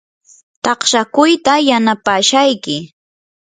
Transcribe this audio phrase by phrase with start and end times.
[0.63, 2.77] taqshakuyta yanapashayki.